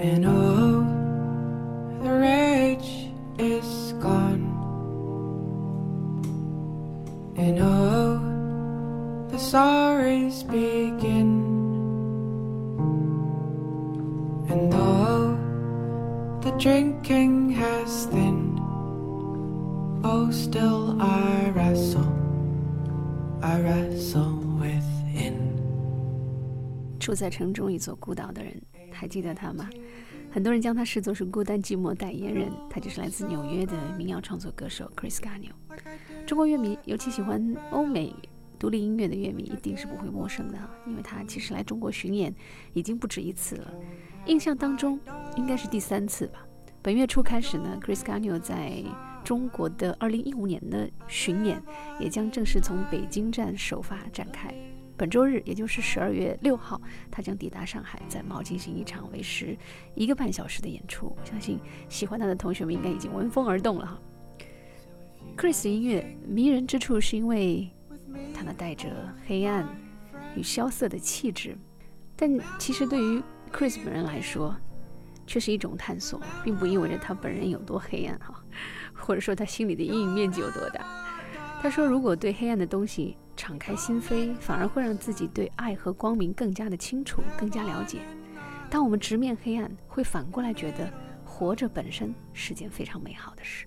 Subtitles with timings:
[0.00, 4.47] And oh, the rage is gone.
[7.35, 11.43] And oh, the sorries begin.
[14.49, 18.59] And oh, the drinking has thinned.
[20.05, 22.07] Oh, still I wrestle,
[23.43, 25.59] I wrestle within.
[26.97, 28.61] 住在城中一座孤岛的人，
[29.01, 29.67] 还记得他吗？
[30.31, 35.49] 很多人将他视作是孤单寂寞代言人，他就是来自纽约的民谣创作歌手 Chris Garnio。
[36.27, 38.13] 中国乐迷，尤其喜欢欧美
[38.59, 42.31] 独立音乐的乐迷，一定是不会陌生的，因为他其实来中国巡演
[42.73, 43.73] 已经不止一次了，
[44.27, 44.99] 印象当中
[45.35, 46.45] 应该是第三次吧。
[46.83, 48.83] 本月初开始呢，Chris Garnio 在
[49.23, 51.59] 中国的2015年的巡演
[51.99, 54.53] 也将正式从北京站首发展开。
[55.01, 59.57] 本周日，也就是十二月六号，他将抵达上海，在猫进行一场为时
[59.95, 61.07] 一个半小时的演出。
[61.19, 61.59] 我相信
[61.89, 63.99] 喜欢他的同学们应该已经闻风而动了哈。
[65.35, 67.67] Chris 音乐迷人之处是因为
[68.31, 68.89] 他那带着
[69.25, 69.67] 黑暗
[70.35, 71.57] 与萧瑟的气质，
[72.15, 73.19] 但其实对于
[73.51, 74.55] Chris 本人来说，
[75.25, 78.39] 却是一种探索，并不意味着他本人有多黑暗哈，
[78.93, 80.85] 或者说他心里的阴影面积有多大。
[81.59, 87.97] 他说，如果对黑暗的东西，敞开心扉，反而会让自己对爱和光明更加的清楚，更加了解。
[88.69, 90.87] 当我们直面黑暗，会反过来觉得
[91.25, 93.65] 活着本身是件非常美好的事。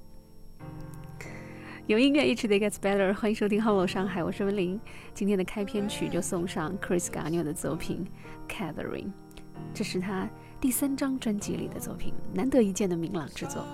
[1.89, 3.13] 有音乐，一直 gets better。
[3.15, 4.81] 欢迎收听《Hello 上海》，我是文玲。
[5.13, 8.07] 今天的开篇曲就送上 Chris Garnio 的作品
[8.49, 9.07] 《Catherine》，
[9.75, 10.31] 这是他
[10.61, 13.67] 第三张专辑里的作品，难得一见的明朗之作。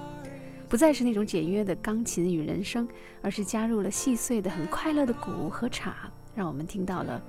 [0.71, 2.87] 不再是那种简约的钢琴与人声，
[3.23, 5.91] 而是加入了细碎的、很快乐的鼓和镲，
[6.33, 7.21] 让我们听到了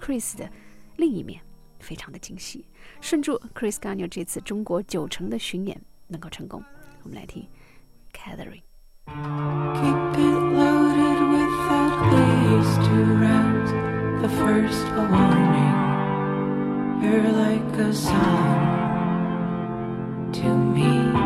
[0.00, 0.48] Chris 的
[0.96, 1.38] 另一面，
[1.78, 2.64] 非常的惊喜。
[3.02, 6.64] 顺祝 Chris Garnio 这次中国九城的巡演能够成功。
[7.02, 7.46] 我们来听
[8.14, 8.62] Catherine。
[9.04, 13.70] Keep it loaded with at least two rounds.
[14.22, 15.76] The first a warning.
[17.02, 18.16] You're like a song
[20.32, 21.25] to me.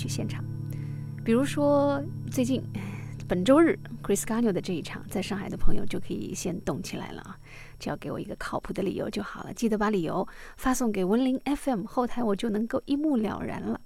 [0.00, 0.42] 去现场。
[1.22, 2.62] 比如说最近
[3.28, 7.38] 本周日 Chris g a n o 的这一场，在上海的朋友就可以先动起来了啊！
[7.78, 10.26] 只要给我一个靠谱的理由就好了，记得把理由
[10.56, 13.80] 发送给文林 FM 后台，我就能够一目了然了。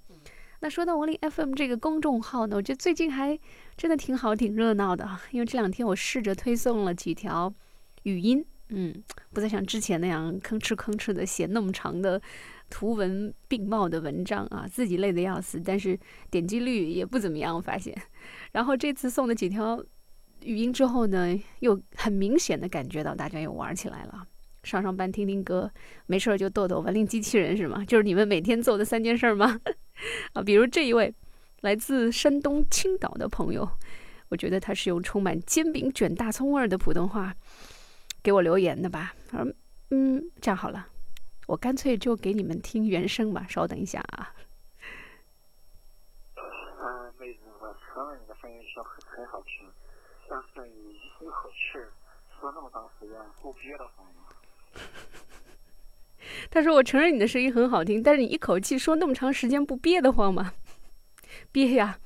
[0.61, 3.39] 那说到文林 FM 这个公众号呢，我觉得最近还
[3.77, 5.07] 真的挺好、挺热闹的。
[5.33, 7.53] 因为这两天我试着推送了几条
[8.05, 8.95] 语音，嗯，
[9.35, 12.19] 不再像之前那样吭哧吭哧的写那么长的
[12.71, 15.99] 图文并茂的文章啊，自己累得要死，但是
[16.31, 17.97] 点击率也不怎么样，我发现。
[18.53, 19.83] 然后这次送的几条
[20.43, 24.27] 语音之后呢，又很明显的感觉到大家又玩起来了。
[24.63, 25.71] 上上班听听歌，
[26.07, 27.85] 没事儿就逗逗文林机器人是吗？
[27.85, 29.61] 就是你们每天做的三件事吗？
[30.33, 31.15] 啊，比如这一位
[31.61, 33.69] 来自山东青岛的朋友，
[34.31, 37.35] 我觉得他是用充满煎饼卷大葱味儿的普通话
[38.23, 39.15] 给我留言的吧？
[39.29, 39.53] 他说
[39.91, 40.89] ：“嗯，这样好了，
[41.47, 43.47] 我干脆就给你们听原声吧。
[43.49, 44.35] 稍等一下啊。”
[46.37, 49.71] 嗯，妹子，我承认你的声音是很很好听，
[50.29, 51.79] 但是你一口气
[52.41, 54.27] 说那么长时间不憋得慌吗。
[56.51, 60.55] 他说：“我承认你的声音很好听，但是你一口气说那么长时间不憋得慌吗？
[61.53, 61.99] 憋呀！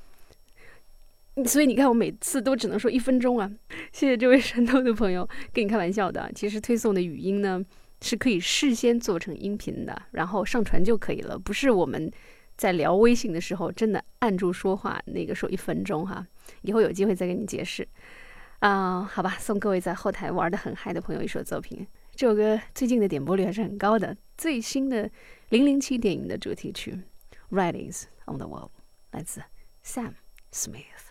[1.45, 3.49] 所以你看，我每次都只能说一分钟啊。
[3.91, 6.31] 谢谢这位山东的朋友，跟你开玩笑的。
[6.33, 7.63] 其实推送的语音呢
[8.01, 11.37] 是可以事先做成音频的，然后上传就可以了。
[11.37, 12.11] 不是我们
[12.55, 16.25] 在聊微信的时候真的按住说话那个说一分钟哈。
[16.61, 17.87] 以后有机会再跟你解释
[18.59, 19.01] 啊。
[19.03, 21.85] 好吧，送各位在后台玩的很嗨的朋友一首作品。”
[22.15, 25.07] 这首歌最近的点播率还是很高的，最新的
[25.49, 26.99] 《零零七》电影的主题曲
[27.55, 28.67] 《Writings on the Wall》
[29.11, 29.41] 来自
[29.85, 30.13] Sam
[30.51, 31.08] Smith。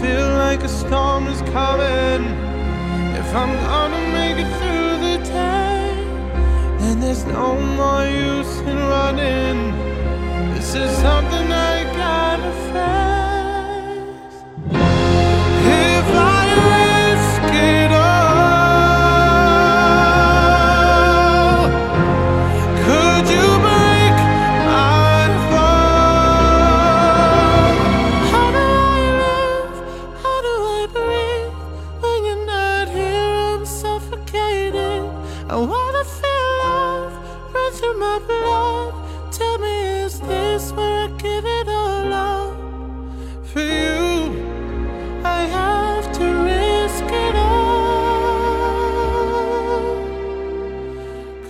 [0.00, 2.22] Feel like a storm is coming.
[3.20, 5.94] If I'm gonna make it through the day,
[6.78, 9.58] then there's no more use in running.
[10.54, 13.31] This is something I gotta face.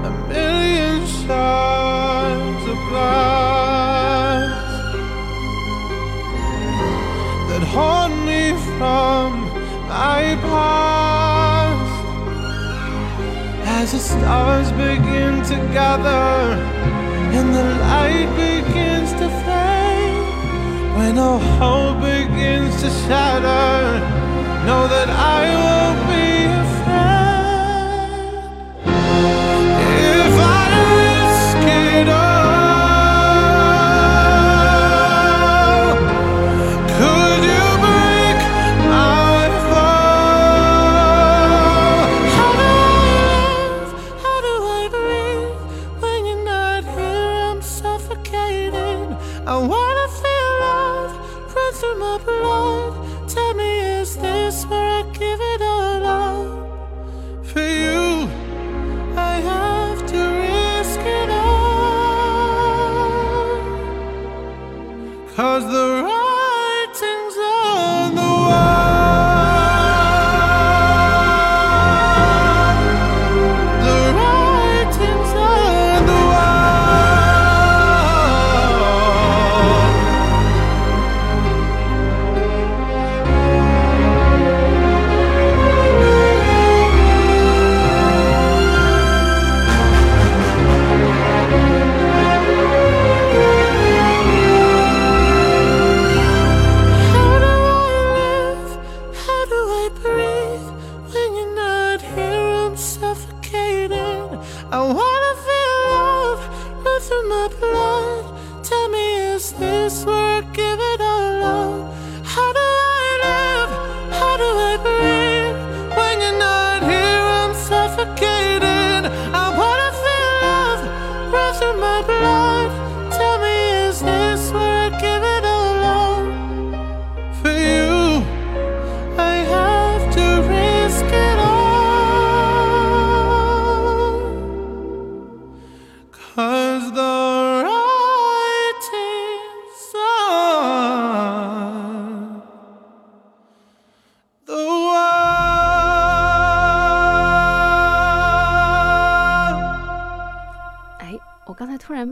[0.06, 4.72] A million shards of glass
[7.50, 9.28] that haunt me from
[9.90, 12.06] my past
[13.66, 16.57] as the stars begin to gather
[21.20, 24.00] all hope begins to shatter
[24.66, 25.77] know that I won't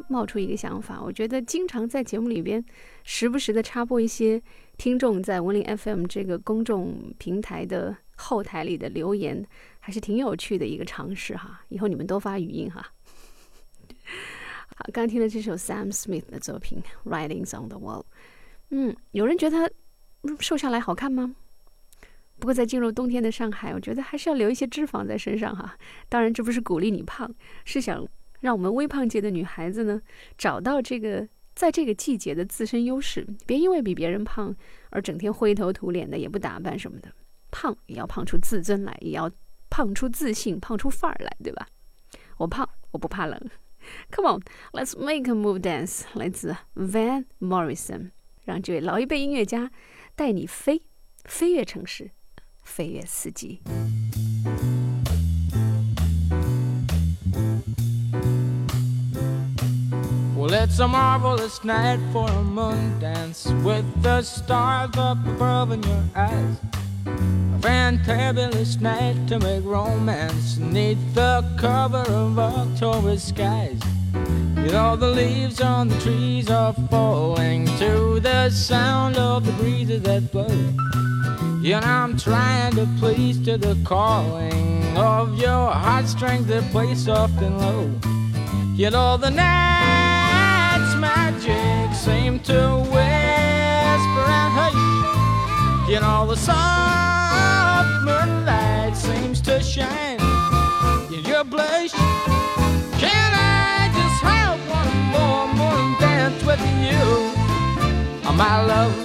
[0.08, 2.64] 冒出一个想法，我觉得经常在节目里边
[3.04, 4.42] 时不时的插播一些
[4.78, 9.46] 听众在文林 FM 这个公众平台的后台里的留言，
[9.80, 11.62] 还是挺有趣的一个尝试哈。
[11.70, 12.86] 以后你们多发语音哈。
[14.78, 18.02] 好，刚听了这首 Sam Smith 的作品《Writings on the Wall》，
[18.70, 19.72] 嗯，有人觉得
[20.40, 21.36] 瘦下来好看吗？
[22.38, 25.78] 不过在进入冬天的上海，我觉得还是要留一些脂肪在身上哈。
[26.10, 27.34] 当然，这不是鼓励你胖，
[27.64, 28.06] 是想
[28.40, 30.02] 让我们微胖界的女孩子呢，
[30.38, 34.56] 找到这个在这个季节的自身优势，别因为比别人胖
[34.90, 37.12] 而整天灰头土脸的，也不打扮什么的。
[37.52, 39.32] 胖也要胖出自尊来，也要
[39.70, 41.68] 胖出自信，胖出范儿来，对吧？
[42.38, 43.40] 我胖，我不怕冷。
[44.12, 44.42] Come on,
[44.74, 48.12] let's make a move dance，来自 Van Morrison，
[48.44, 49.72] 让这位老一辈音乐家
[50.16, 50.82] 带你飞，
[51.24, 52.12] 飞越城市，
[52.64, 53.62] 飞越四季。
[60.46, 66.04] Well, it's a marvelous night for a moon dance with the stars up above in your
[66.16, 66.58] eyes.
[67.08, 73.80] A fantabulous night to make romance neath the cover of October skies.
[74.14, 80.04] You know, the leaves on the trees are falling to the sound of the breezes
[80.04, 80.46] that blow.
[81.64, 87.42] You know, I'm trying to please to the calling of your heartstrings that play soft
[87.42, 87.90] and low.
[88.76, 90.05] You know, the night's
[91.00, 95.90] magic seem to whisper and hush.
[95.90, 100.20] You know, the soft moonlight seems to shine
[101.14, 101.92] in your blush.
[103.02, 107.04] Can I just have one more moon dance with you,
[108.28, 109.05] oh, my love?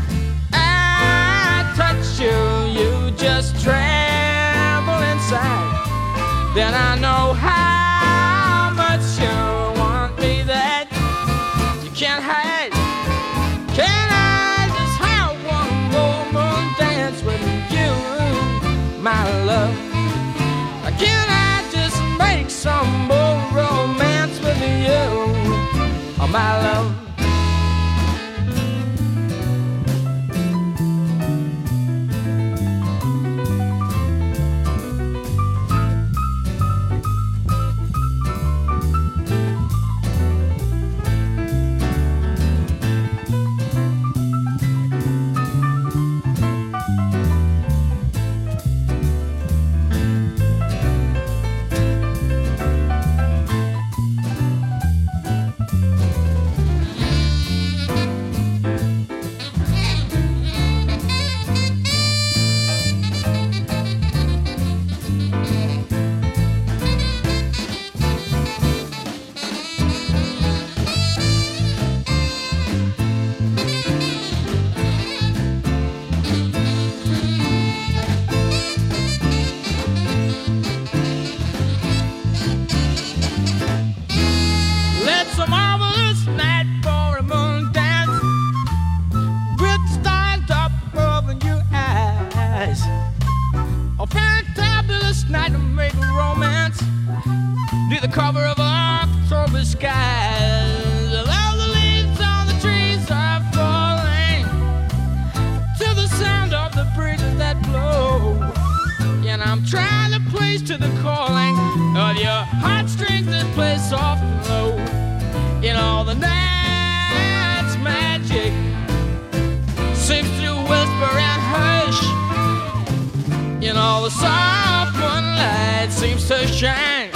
[126.61, 127.09] shine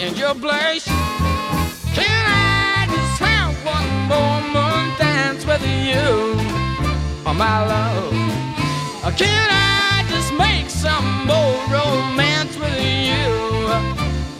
[0.00, 0.86] in your blush.
[1.94, 6.08] Can I just have one moment dance with you,
[7.24, 8.10] oh my love?
[9.16, 13.28] Can I just make some more romance with you,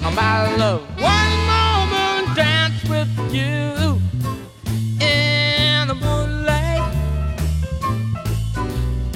[0.02, 0.82] oh my love?
[0.98, 4.00] One moment dance with you
[5.00, 6.92] in the moonlight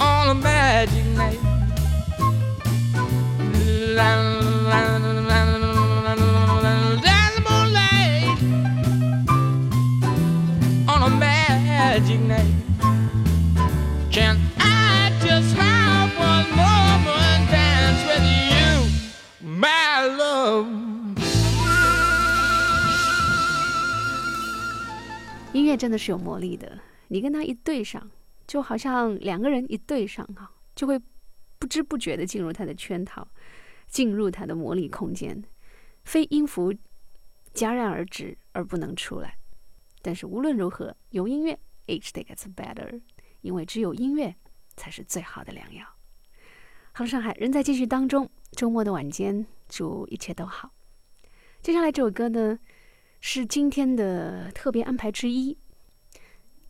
[0.00, 1.40] on a magic night.
[3.96, 4.31] La,
[25.82, 28.08] 真的是有魔力的，你跟他一对上，
[28.46, 30.96] 就好像两个人一对上哈，就会
[31.58, 33.26] 不知不觉的进入他的圈套，
[33.88, 35.42] 进入他的魔力空间，
[36.04, 36.72] 非音符
[37.52, 39.36] 戛然而止而不能出来。
[40.02, 43.00] 但是无论如何，有音乐，each day gets better，
[43.40, 44.32] 因为只有音乐
[44.76, 45.84] 才是最好的良药。
[46.92, 50.70] 好，上海人在继续当中，周末的晚间，祝一切都好。
[51.60, 52.56] 接下来这首歌呢？
[53.24, 55.56] 是今天的特别安排之一，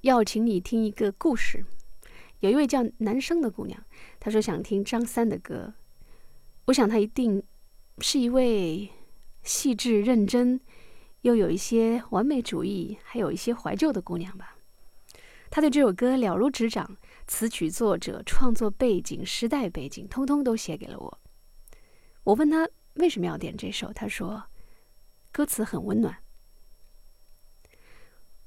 [0.02, 1.64] 要请你听一个故事。
[2.40, 3.80] 有一位叫男生的姑娘，
[4.18, 5.72] 她说想听张三的歌。
[6.64, 7.40] 我想她一定
[7.98, 8.90] 是一位
[9.44, 10.60] 细致认真，
[11.20, 14.56] 又有一些完美主义，还有一些怀旧的姑娘吧。
[15.50, 16.96] 她对这首歌了如指掌，
[17.28, 21.20] 词曲作者、创作背景、时代背景，通通都写给了我。
[22.24, 24.42] 我问她为什么要点这首，她说
[25.30, 26.16] 歌词很温暖。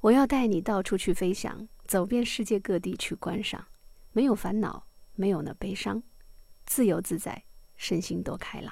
[0.05, 3.65] 我要带你到处去飞翔，走遍世界各地去观赏，
[4.11, 6.03] 没有烦恼，没有那悲伤，
[6.67, 7.43] 自由自在，
[7.75, 8.71] 身心多开朗。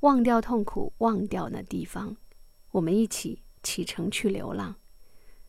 [0.00, 2.14] 忘掉痛苦，忘掉那地方，
[2.72, 4.76] 我们一起启程去流浪。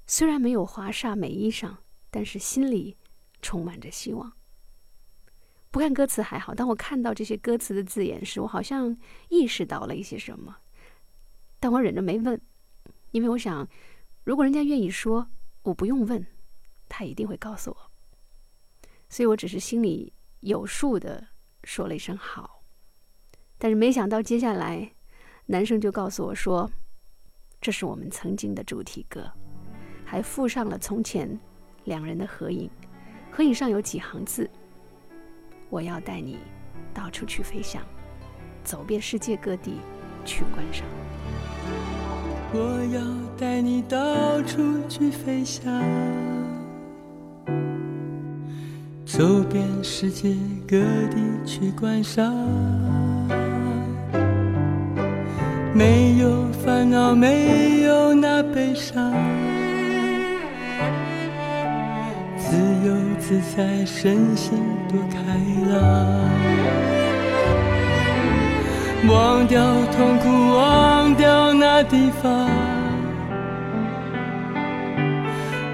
[0.06, 1.76] 虽然没有华厦美衣裳，
[2.10, 2.96] 但是心里
[3.42, 4.32] 充满着希望。
[5.72, 10.56] 不看歌词还好，当我看到这些歌词的字眼时，我好像意识到了一些什么，
[11.60, 12.40] 但我忍着没问，
[13.12, 13.68] 因为我想。
[14.28, 15.26] 如果人家愿意说，
[15.62, 16.28] 我不用问，
[16.90, 17.78] 他一定会告诉我。
[19.08, 20.12] 所以我只是心里
[20.42, 21.26] 有数的
[21.64, 22.62] 说了一声好。
[23.58, 24.92] 但是没想到接下来，
[25.46, 26.70] 男生就告诉我说，
[27.62, 29.32] 这是我们曾经的主题歌，
[30.04, 31.40] 还附上了从前
[31.86, 32.70] 两人的合影，
[33.32, 34.50] 合影上有几行字：
[35.70, 36.38] 我要带你
[36.94, 37.82] 到处去飞翔，
[38.66, 39.80] 走遍世界各地
[40.26, 40.86] 去观赏。
[42.54, 42.60] 我
[42.94, 43.02] 要
[43.38, 43.98] 带你到
[44.44, 45.64] 处去飞翔，
[49.06, 50.34] 走遍世界
[50.66, 50.78] 各
[51.10, 52.34] 地去观赏。
[55.74, 59.14] 没有烦恼，没有那悲伤，
[62.38, 62.56] 自
[62.86, 64.58] 由自在，身心
[64.90, 65.20] 多开
[65.70, 67.07] 朗。
[69.08, 69.62] 忘掉
[69.96, 72.50] 痛苦，忘掉那地方，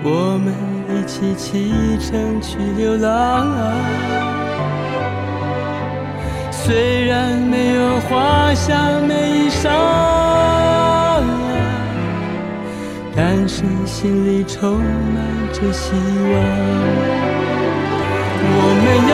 [0.04, 0.54] 我们
[0.90, 3.48] 一起启程去流浪。
[6.52, 9.70] 虽然没有华厦美衣裳，
[13.16, 14.84] 但是心里充满
[15.52, 16.34] 着希望。
[18.46, 19.14] 我们要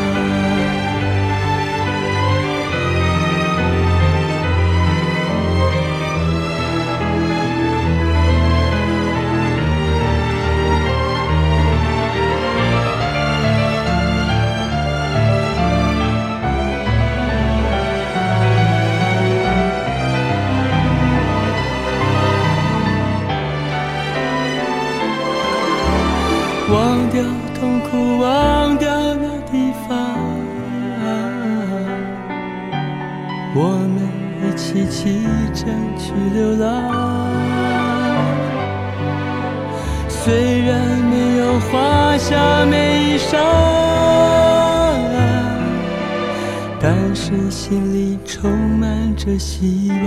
[46.83, 50.03] 但是心里充满着希望。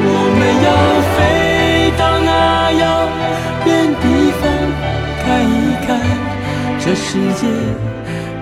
[0.00, 0.68] 我们要
[1.16, 1.16] 飞
[1.96, 2.28] 到那
[2.72, 3.08] 遥
[3.64, 3.68] 远
[4.02, 4.04] 地
[4.38, 4.44] 方
[5.24, 5.50] 看一
[5.86, 5.88] 看，
[6.78, 7.48] 这世界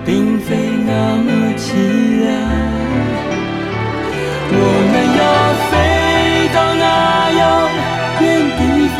[0.05, 0.47] 并非
[0.85, 0.91] 那
[1.23, 1.65] 么凄
[2.19, 2.27] 凉。
[4.49, 4.55] 我
[4.91, 5.23] 们要
[5.69, 5.73] 飞
[6.53, 6.85] 到那
[7.39, 7.41] 遥
[8.19, 8.25] 远
[8.57, 8.61] 地
[8.97, 8.99] 方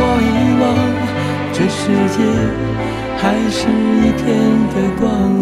[0.20, 0.28] 一
[0.60, 0.62] 望，
[1.52, 2.18] 这世界
[3.16, 4.20] 还是一片
[4.74, 5.41] 的光。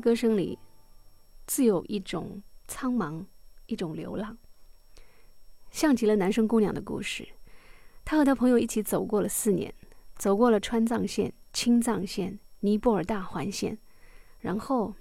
[0.00, 0.58] 歌声里，
[1.46, 3.24] 自有一种苍茫，
[3.66, 4.38] 一种流浪，
[5.70, 7.28] 像极了男生姑娘的故事。
[8.04, 9.72] 他和他朋友一起走过了四年，
[10.16, 13.78] 走过了川藏线、青藏线、尼泊尔大环线，
[14.40, 14.94] 然后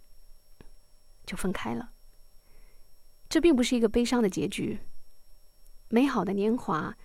[1.26, 1.92] 就分开了。
[3.28, 4.80] 这并不是一个悲伤的结局。
[5.88, 6.96] 美好的年华，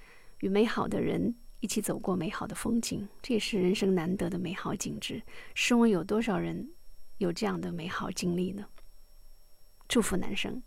[0.40, 5.22] 与美好的人一起走过美好的风景，这也是人生难得的美好景致。
[5.54, 6.70] 试问有多少人？
[7.18, 8.66] 有这样的美好经历呢？
[9.88, 10.62] 祝福男生。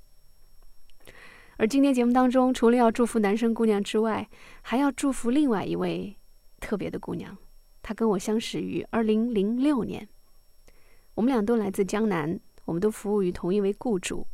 [1.57, 4.29] 而今天节目当中，除了要祝福男生姑娘之外，
[4.61, 6.15] 还要祝福另外一位
[6.59, 7.35] 特别的姑娘。
[7.81, 10.07] 她跟我相识于二零零六年，
[11.15, 14.27] 我们俩都来自江南，我们都服务于同一位雇主，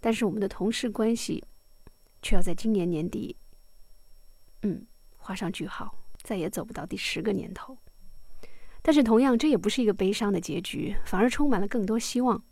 [0.00, 1.44] 但是我们的同事关系
[2.22, 3.36] 却要在今年年底，
[4.62, 4.86] 嗯，
[5.18, 7.76] 画上句号，再也走不到第十个年头。
[8.84, 12.42] 但是，同样，这也不是一个悲伤的结局，反而充满了更多希望。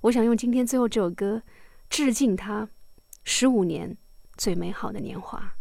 [0.00, 1.42] 我想用今天最后这首歌，
[1.90, 2.68] 致敬他
[3.22, 3.96] 十五年
[4.38, 5.52] 最美好的年华。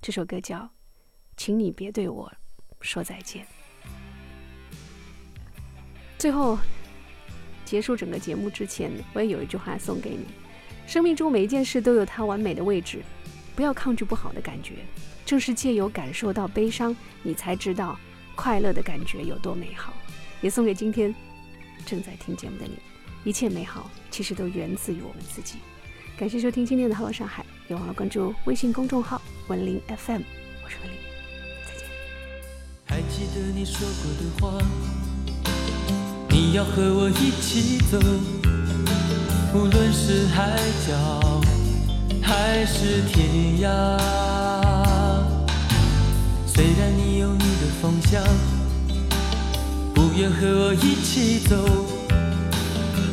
[0.00, 0.58] 这首歌叫
[1.36, 2.32] 《请你别对我
[2.80, 3.44] 说再见》。
[6.16, 6.58] 最后，
[7.66, 10.24] 结束整个节目之前，我也有一句话送给你：
[10.86, 13.02] 生命中每一件事都有它完美的位置，
[13.54, 14.76] 不要抗拒不好的感觉。
[15.26, 17.98] 正是借由感受到悲伤，你才知道。
[18.34, 19.92] 快乐的感觉有多美好，
[20.40, 21.14] 也送给今天
[21.86, 22.78] 正在听节目的你。
[23.24, 25.56] 一切美好其实都源自于我们自己。
[26.16, 30.20] 感谢收听今天的《Hello 上海》，别忘了关注微信公众号“文林 FM”。
[30.62, 30.96] 我是文林，
[31.66, 31.86] 再见。
[32.86, 34.58] 还记得你说过的话，
[36.28, 37.98] 你要和我一起走，
[39.54, 41.42] 无论是海角
[42.22, 44.63] 还是天涯。
[46.54, 48.22] 虽然你有你的方向，
[49.92, 51.56] 不愿和我一起走。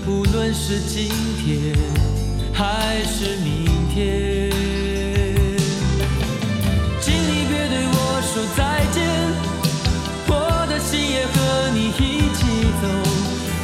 [0.06, 1.76] 无论是今天
[2.54, 4.52] 还是明天，
[7.02, 9.02] 请你别对我说再见。
[10.28, 10.32] 我
[10.70, 11.34] 的心也和
[11.74, 12.40] 你一起
[12.80, 12.84] 走，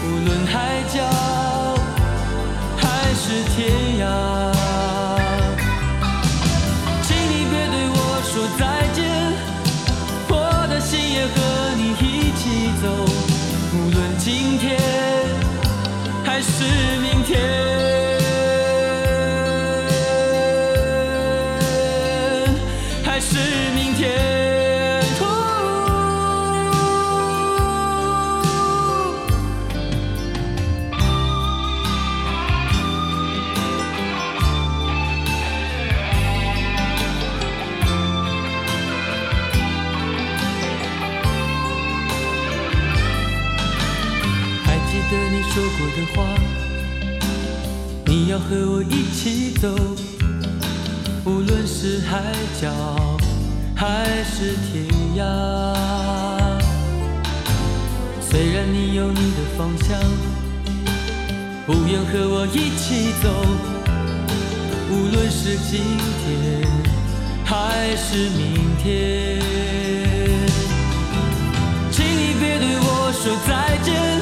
[0.08, 0.98] 无论海角
[2.78, 3.58] 还是天
[4.02, 4.37] 涯。
[45.58, 46.22] 说过的话，
[48.06, 49.68] 你要和我一起走，
[51.26, 52.22] 无论是海
[52.62, 52.72] 角
[53.76, 55.24] 还是天涯。
[58.22, 59.98] 虽然你有你的方向，
[61.66, 63.28] 不愿和我一起走，
[64.92, 65.82] 无论是今
[66.22, 66.68] 天
[67.44, 69.42] 还是明天。
[71.90, 74.22] 请你别对我说再见，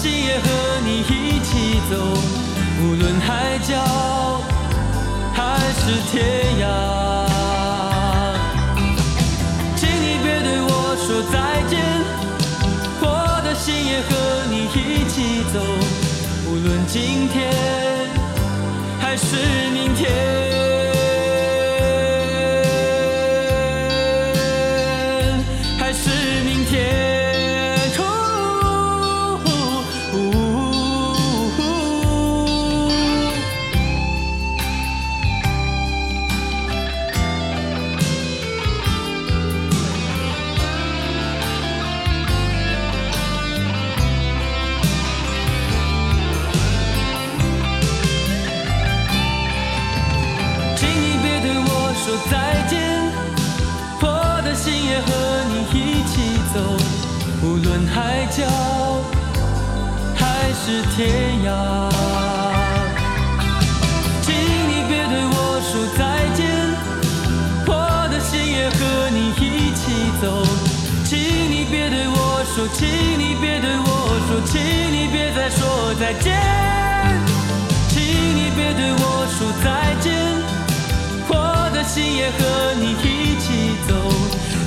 [0.00, 0.46] 心也和
[0.84, 1.96] 你一起走，
[2.80, 3.74] 无论海角
[5.34, 6.14] 还是天
[6.62, 6.64] 涯。
[9.74, 10.70] 请你别对我
[11.04, 11.34] 说再
[11.68, 11.82] 见，
[13.00, 13.04] 我
[13.42, 14.08] 的心也和
[14.48, 15.58] 你一起走，
[16.46, 17.50] 无论今天
[19.00, 19.34] 还是
[19.72, 20.87] 明天。
[58.38, 58.44] 角
[60.14, 60.22] 还
[60.54, 60.98] 是天
[61.44, 61.50] 涯。
[64.22, 64.30] 请
[64.70, 66.00] 你别对我说再
[66.38, 66.40] 见，
[67.66, 67.70] 我
[68.12, 68.78] 的心也和
[69.10, 69.82] 你一起
[70.22, 70.24] 走。
[71.04, 72.16] 请你别对我
[72.54, 72.86] 说，请
[73.18, 73.86] 你别对我
[74.28, 74.54] 说，请
[74.94, 76.26] 你别再说再见。
[77.88, 77.98] 请
[78.38, 79.02] 你别对我
[79.34, 79.66] 说再
[80.00, 80.06] 见，
[81.28, 81.34] 我
[81.74, 82.38] 的心也和
[82.78, 83.46] 你一起
[83.88, 83.90] 走。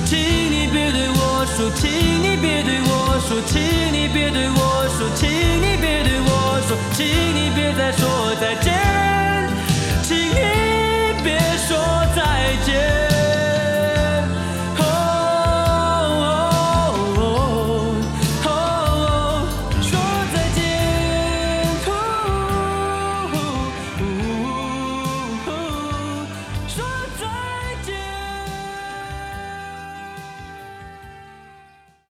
[0.04, 1.21] 请你别对我
[1.62, 1.88] 说请
[2.20, 8.74] 你别对我说，请你别对我说，请你别对我说，请你别再说再见，
[10.02, 11.51] 请你别。